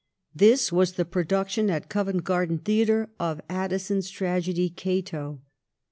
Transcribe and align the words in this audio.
This 0.33 0.71
was 0.71 0.93
the 0.93 1.05
production 1.05 1.69
at 1.69 1.87
Oovent 1.87 2.23
Garden 2.23 2.57
Theatre 2.57 3.11
of 3.19 3.39
Addison's 3.49 4.09
tragedy' 4.09 4.67
Cato.' 4.81 5.41